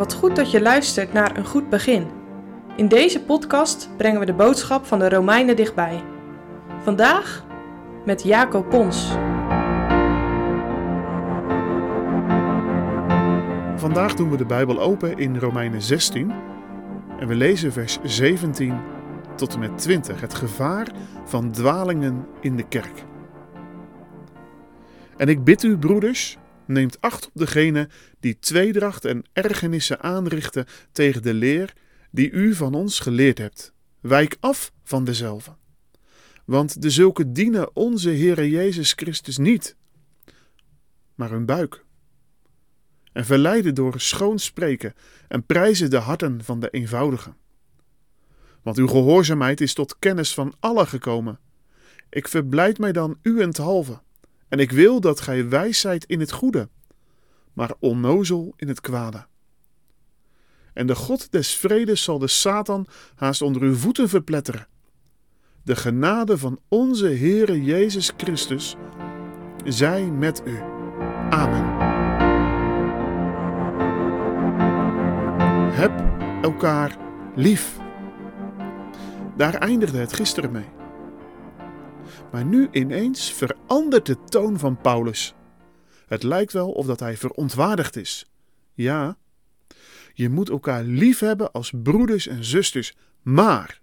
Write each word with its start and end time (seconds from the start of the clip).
Wat 0.00 0.14
goed 0.14 0.36
dat 0.36 0.50
je 0.50 0.60
luistert 0.60 1.12
naar 1.12 1.36
een 1.36 1.46
goed 1.46 1.68
begin. 1.68 2.06
In 2.76 2.88
deze 2.88 3.22
podcast 3.22 3.88
brengen 3.96 4.20
we 4.20 4.26
de 4.26 4.32
boodschap 4.32 4.86
van 4.86 4.98
de 4.98 5.08
Romeinen 5.08 5.56
dichtbij. 5.56 6.02
Vandaag 6.82 7.44
met 8.04 8.22
Jacob 8.22 8.68
Pons. 8.68 9.08
Vandaag 13.76 14.14
doen 14.14 14.30
we 14.30 14.36
de 14.36 14.44
Bijbel 14.46 14.80
open 14.80 15.18
in 15.18 15.38
Romeinen 15.38 15.82
16 15.82 16.32
en 17.18 17.28
we 17.28 17.34
lezen 17.34 17.72
vers 17.72 17.98
17 18.02 18.80
tot 19.36 19.54
en 19.54 19.60
met 19.60 19.78
20, 19.78 20.20
het 20.20 20.34
gevaar 20.34 20.88
van 21.24 21.50
dwalingen 21.50 22.26
in 22.40 22.56
de 22.56 22.68
kerk. 22.68 23.04
En 25.16 25.28
ik 25.28 25.44
bid 25.44 25.62
u, 25.62 25.78
broeders, 25.78 26.38
neemt 26.70 27.00
acht 27.00 27.26
op 27.26 27.32
degene 27.34 27.88
die 28.20 28.38
tweedracht 28.38 29.04
en 29.04 29.24
ergernissen 29.32 30.00
aanrichten 30.00 30.66
tegen 30.92 31.22
de 31.22 31.34
leer 31.34 31.72
die 32.10 32.30
u 32.30 32.54
van 32.54 32.74
ons 32.74 32.98
geleerd 32.98 33.38
hebt. 33.38 33.72
Wijk 34.00 34.36
af 34.40 34.72
van 34.82 35.04
dezelfde. 35.04 35.56
Want 36.44 36.82
de 36.82 36.90
zulke 36.90 37.32
dienen 37.32 37.76
onze 37.76 38.10
Heere 38.10 38.50
Jezus 38.50 38.92
Christus 38.92 39.38
niet, 39.38 39.76
maar 41.14 41.30
hun 41.30 41.46
buik. 41.46 41.84
En 43.12 43.24
verleiden 43.24 43.74
door 43.74 44.00
schoon 44.00 44.38
spreken 44.38 44.94
en 45.28 45.46
prijzen 45.46 45.90
de 45.90 45.96
harten 45.96 46.44
van 46.44 46.60
de 46.60 46.70
eenvoudigen. 46.70 47.36
Want 48.62 48.78
uw 48.78 48.86
gehoorzaamheid 48.86 49.60
is 49.60 49.74
tot 49.74 49.98
kennis 49.98 50.34
van 50.34 50.54
allen 50.60 50.86
gekomen. 50.86 51.38
Ik 52.10 52.28
verblijd 52.28 52.78
mij 52.78 52.92
dan 52.92 53.18
uwenthalve 53.22 53.92
en 53.92 54.02
ik 54.58 54.70
wil 54.70 55.00
dat 55.00 55.20
gij 55.20 55.48
wijs 55.48 55.80
zijt 55.80 56.04
in 56.04 56.20
het 56.20 56.32
goede, 56.32 56.68
maar 57.52 57.72
onnozel 57.78 58.52
in 58.56 58.68
het 58.68 58.80
kwade. 58.80 59.26
En 60.72 60.86
de 60.86 60.94
God 60.94 61.32
des 61.32 61.54
vredes 61.54 62.02
zal 62.02 62.18
de 62.18 62.28
Satan 62.28 62.86
haast 63.14 63.42
onder 63.42 63.62
uw 63.62 63.74
voeten 63.74 64.08
verpletteren. 64.08 64.66
De 65.62 65.76
genade 65.76 66.38
van 66.38 66.60
onze 66.68 67.06
Heere 67.06 67.64
Jezus 67.64 68.12
Christus 68.16 68.76
zij 69.64 70.10
met 70.10 70.42
u. 70.44 70.58
Amen. 71.30 71.64
Heb 75.72 76.04
elkaar 76.42 76.96
lief. 77.34 77.78
Daar 79.36 79.54
eindigde 79.54 79.98
het 79.98 80.12
gisteren 80.12 80.52
mee. 80.52 80.79
Maar 82.32 82.44
nu 82.44 82.68
ineens 82.70 83.32
verandert 83.32 84.06
de 84.06 84.24
toon 84.24 84.58
van 84.58 84.80
Paulus. 84.80 85.34
Het 86.06 86.22
lijkt 86.22 86.52
wel 86.52 86.70
of 86.70 86.86
dat 86.86 87.00
hij 87.00 87.16
verontwaardigd 87.16 87.96
is. 87.96 88.30
Ja, 88.74 89.16
je 90.14 90.28
moet 90.28 90.48
elkaar 90.48 90.82
lief 90.82 91.18
hebben 91.18 91.52
als 91.52 91.72
broeders 91.82 92.26
en 92.26 92.44
zusters, 92.44 92.96
maar 93.22 93.80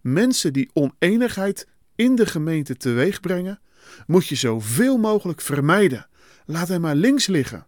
mensen 0.00 0.52
die 0.52 0.70
oneenigheid 0.72 1.68
in 1.94 2.14
de 2.14 2.26
gemeente 2.26 2.76
teweeg 2.76 3.20
brengen, 3.20 3.60
moet 4.06 4.26
je 4.26 4.34
zoveel 4.34 4.96
mogelijk 4.96 5.40
vermijden. 5.40 6.08
Laat 6.46 6.68
hem 6.68 6.80
maar 6.80 6.94
links 6.94 7.26
liggen. 7.26 7.66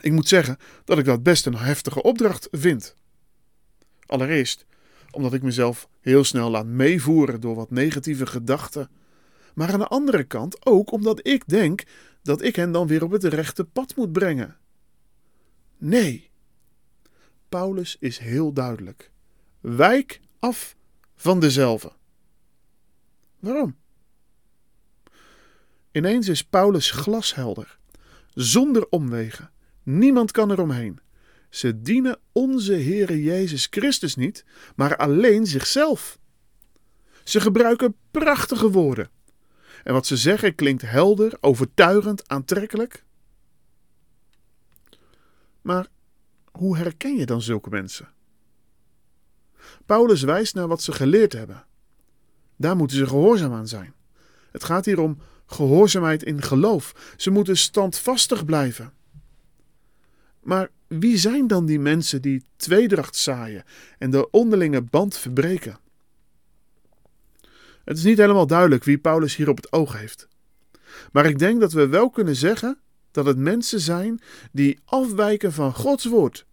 Ik 0.00 0.12
moet 0.12 0.28
zeggen 0.28 0.56
dat 0.84 0.98
ik 0.98 1.04
dat 1.04 1.22
best 1.22 1.46
een 1.46 1.56
heftige 1.56 2.02
opdracht 2.02 2.48
vind. 2.50 2.96
Allereerst 4.06 4.66
omdat 5.10 5.32
ik 5.32 5.42
mezelf 5.42 5.88
heel 6.00 6.24
snel 6.24 6.50
laat 6.50 6.66
meevoeren 6.66 7.40
door 7.40 7.54
wat 7.54 7.70
negatieve 7.70 8.26
gedachten. 8.26 8.90
Maar 9.54 9.72
aan 9.72 9.78
de 9.78 9.86
andere 9.86 10.24
kant 10.24 10.66
ook 10.66 10.92
omdat 10.92 11.26
ik 11.26 11.48
denk 11.48 11.82
dat 12.22 12.42
ik 12.42 12.56
hen 12.56 12.72
dan 12.72 12.86
weer 12.86 13.04
op 13.04 13.10
het 13.10 13.24
rechte 13.24 13.64
pad 13.64 13.96
moet 13.96 14.12
brengen. 14.12 14.56
Nee. 15.78 16.30
Paulus 17.48 17.96
is 18.00 18.18
heel 18.18 18.52
duidelijk. 18.52 19.10
Wijk 19.60 20.20
af 20.38 20.76
van 21.16 21.40
dezelfde. 21.40 21.92
Waarom? 23.38 23.76
Ineens 25.92 26.28
is 26.28 26.44
Paulus 26.44 26.90
glashelder, 26.90 27.78
zonder 28.34 28.88
omwegen. 28.88 29.50
Niemand 29.82 30.30
kan 30.30 30.50
er 30.50 30.60
omheen. 30.60 31.00
Ze 31.50 31.82
dienen 31.82 32.18
onze 32.32 32.72
Heere 32.72 33.22
Jezus 33.22 33.66
Christus 33.70 34.16
niet, 34.16 34.44
maar 34.76 34.96
alleen 34.96 35.46
zichzelf. 35.46 36.18
Ze 37.24 37.40
gebruiken 37.40 37.96
prachtige 38.10 38.70
woorden. 38.70 39.10
En 39.84 39.92
wat 39.92 40.06
ze 40.06 40.16
zeggen 40.16 40.54
klinkt 40.54 40.82
helder, 40.82 41.36
overtuigend, 41.40 42.28
aantrekkelijk. 42.28 43.04
Maar 45.62 45.86
hoe 46.52 46.76
herken 46.76 47.16
je 47.16 47.26
dan 47.26 47.42
zulke 47.42 47.70
mensen? 47.70 48.08
Paulus 49.86 50.22
wijst 50.22 50.54
naar 50.54 50.68
wat 50.68 50.82
ze 50.82 50.92
geleerd 50.92 51.32
hebben. 51.32 51.64
Daar 52.56 52.76
moeten 52.76 52.96
ze 52.96 53.06
gehoorzaam 53.06 53.52
aan 53.52 53.68
zijn. 53.68 53.94
Het 54.50 54.64
gaat 54.64 54.84
hier 54.84 55.00
om 55.00 55.18
gehoorzaamheid 55.46 56.22
in 56.22 56.42
geloof. 56.42 57.14
Ze 57.16 57.30
moeten 57.30 57.56
standvastig 57.56 58.44
blijven. 58.44 58.92
Maar 60.40 60.70
wie 60.98 61.16
zijn 61.16 61.46
dan 61.46 61.66
die 61.66 61.78
mensen 61.78 62.22
die 62.22 62.44
tweedracht 62.56 63.16
zaaien 63.16 63.64
en 63.98 64.10
de 64.10 64.30
onderlinge 64.30 64.82
band 64.82 65.16
verbreken? 65.16 65.78
Het 67.84 67.96
is 67.96 68.04
niet 68.04 68.18
helemaal 68.18 68.46
duidelijk 68.46 68.84
wie 68.84 68.98
Paulus 68.98 69.36
hier 69.36 69.48
op 69.48 69.56
het 69.56 69.72
oog 69.72 69.98
heeft. 69.98 70.28
Maar 71.12 71.26
ik 71.26 71.38
denk 71.38 71.60
dat 71.60 71.72
we 71.72 71.88
wel 71.88 72.10
kunnen 72.10 72.36
zeggen 72.36 72.78
dat 73.10 73.26
het 73.26 73.38
mensen 73.38 73.80
zijn 73.80 74.20
die 74.52 74.78
afwijken 74.84 75.52
van 75.52 75.74
Gods 75.74 76.04
woord. 76.04 76.46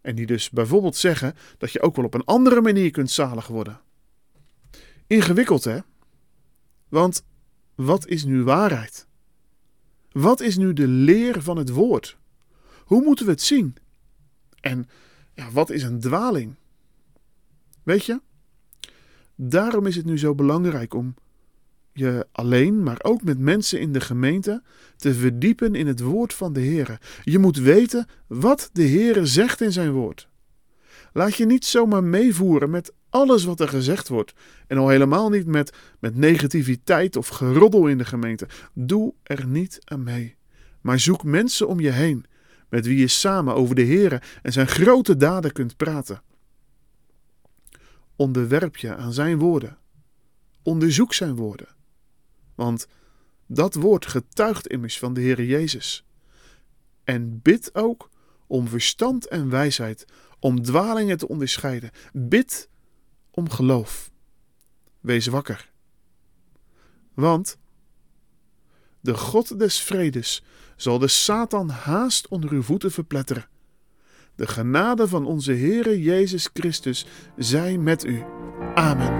En 0.00 0.14
die 0.14 0.26
dus 0.26 0.50
bijvoorbeeld 0.50 0.96
zeggen 0.96 1.34
dat 1.58 1.72
je 1.72 1.82
ook 1.82 1.96
wel 1.96 2.04
op 2.04 2.14
een 2.14 2.24
andere 2.24 2.60
manier 2.60 2.90
kunt 2.90 3.10
zalig 3.10 3.46
worden. 3.46 3.80
Ingewikkeld 5.06 5.64
hè? 5.64 5.78
Want 6.88 7.24
wat 7.74 8.06
is 8.06 8.24
nu 8.24 8.42
waarheid? 8.42 9.06
Wat 10.12 10.40
is 10.40 10.56
nu 10.56 10.72
de 10.72 10.86
leer 10.86 11.42
van 11.42 11.56
het 11.56 11.70
woord? 11.70 12.18
Hoe 12.84 13.02
moeten 13.02 13.24
we 13.24 13.30
het 13.30 13.42
zien? 13.42 13.76
En 14.60 14.88
ja, 15.34 15.50
wat 15.50 15.70
is 15.70 15.82
een 15.82 16.00
dwaling? 16.00 16.54
Weet 17.82 18.04
je? 18.04 18.20
Daarom 19.34 19.86
is 19.86 19.96
het 19.96 20.04
nu 20.04 20.18
zo 20.18 20.34
belangrijk 20.34 20.94
om 20.94 21.14
je 21.92 22.26
alleen, 22.32 22.82
maar 22.82 22.98
ook 23.02 23.22
met 23.22 23.38
mensen 23.38 23.80
in 23.80 23.92
de 23.92 24.00
gemeente, 24.00 24.62
te 24.96 25.14
verdiepen 25.14 25.74
in 25.74 25.86
het 25.86 26.00
woord 26.00 26.34
van 26.34 26.52
de 26.52 26.60
Heer. 26.60 27.00
Je 27.24 27.38
moet 27.38 27.56
weten 27.56 28.06
wat 28.26 28.70
de 28.72 28.82
Heer 28.82 29.26
zegt 29.26 29.60
in 29.60 29.72
zijn 29.72 29.90
woord. 29.90 30.28
Laat 31.12 31.34
je 31.34 31.46
niet 31.46 31.64
zomaar 31.64 32.04
meevoeren 32.04 32.70
met 32.70 32.92
alles 33.08 33.44
wat 33.44 33.60
er 33.60 33.68
gezegd 33.68 34.08
wordt. 34.08 34.32
En 34.66 34.78
al 34.78 34.88
helemaal 34.88 35.28
niet 35.28 35.46
met, 35.46 35.72
met 35.98 36.16
negativiteit 36.16 37.16
of 37.16 37.28
geroddel 37.28 37.86
in 37.86 37.98
de 37.98 38.04
gemeente. 38.04 38.48
Doe 38.72 39.14
er 39.22 39.46
niet 39.46 39.78
aan 39.84 40.02
mee. 40.02 40.36
Maar 40.80 41.00
zoek 41.00 41.24
mensen 41.24 41.68
om 41.68 41.80
je 41.80 41.90
heen 41.90 42.24
met 42.70 42.86
wie 42.86 42.98
je 42.98 43.08
samen 43.08 43.54
over 43.54 43.74
de 43.74 43.84
Heere 43.84 44.22
en 44.42 44.52
zijn 44.52 44.66
grote 44.66 45.16
daden 45.16 45.52
kunt 45.52 45.76
praten. 45.76 46.22
Onderwerp 48.16 48.76
je 48.76 48.96
aan 48.96 49.12
zijn 49.12 49.38
woorden. 49.38 49.78
Onderzoek 50.62 51.14
zijn 51.14 51.34
woorden. 51.34 51.68
Want 52.54 52.86
dat 53.46 53.74
woord 53.74 54.06
getuigt 54.06 54.66
immers 54.66 54.98
van 54.98 55.14
de 55.14 55.20
Heere 55.20 55.46
Jezus. 55.46 56.04
En 57.04 57.40
bid 57.42 57.74
ook 57.74 58.10
om 58.46 58.68
verstand 58.68 59.26
en 59.26 59.50
wijsheid, 59.50 60.04
om 60.38 60.62
dwalingen 60.62 61.18
te 61.18 61.28
onderscheiden. 61.28 61.90
Bid 62.12 62.68
om 63.30 63.50
geloof. 63.50 64.10
Wees 65.00 65.26
wakker. 65.26 65.70
Want 67.14 67.58
de 69.00 69.14
God 69.14 69.58
des 69.58 69.80
vredes 69.80 70.42
zal 70.80 70.98
de 70.98 71.08
Satan 71.08 71.68
haast 71.68 72.28
onder 72.28 72.50
uw 72.50 72.62
voeten 72.62 72.90
verpletteren. 72.90 73.46
De 74.34 74.46
genade 74.46 75.08
van 75.08 75.26
onze 75.26 75.52
Heere 75.52 76.02
Jezus 76.02 76.50
Christus 76.52 77.06
zij 77.36 77.78
met 77.78 78.04
u. 78.04 78.24
Amen. 78.74 79.12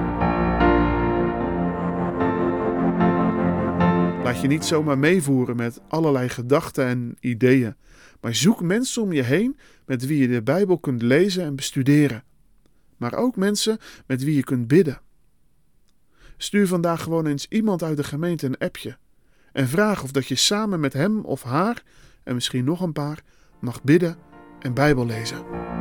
Laat 4.23 4.41
je 4.41 4.49
niet 4.49 4.65
zomaar 4.65 4.99
meevoeren 4.99 5.57
met 5.57 5.81
allerlei 5.89 6.29
gedachten 6.29 6.87
en 6.87 7.17
ideeën, 7.21 7.75
maar 8.21 8.35
zoek 8.35 8.63
mensen 8.63 9.03
om 9.03 9.13
je 9.13 9.23
heen 9.23 9.59
met 9.87 10.07
wie 10.07 10.19
je 10.19 10.29
de 10.29 10.43
Bijbel 10.43 10.79
kunt 10.79 11.03
lezen 11.03 11.45
en 11.45 11.57
bestuderen. 11.57 12.25
Maar 12.97 13.15
ook 13.15 13.37
mensen 13.37 13.79
met 14.07 14.23
wie 14.23 14.37
je 14.37 14.45
kunt 14.45 14.69
bidden. 14.69 15.01
Stuur 16.37 16.67
vandaag 16.67 17.03
gewoon 17.03 17.27
eens 17.27 17.47
iemand 17.49 17.83
uit 17.83 17.97
de 17.97 18.05
gemeente 18.05 18.47
een 18.47 18.59
appje 18.59 18.99
en 19.53 19.69
vraag 19.69 20.03
of 20.03 20.11
dat 20.11 20.27
je 20.27 20.35
samen 20.35 20.81
met 20.81 20.93
hem 20.93 21.25
of 21.25 21.43
haar 21.43 21.83
en 22.23 22.35
misschien 22.35 22.65
nog 22.65 22.81
een 22.81 22.93
paar 22.93 23.23
mag 23.61 23.83
bidden 23.83 24.17
en 24.59 24.75
Bijbel 24.75 25.07
lezen. 25.07 25.80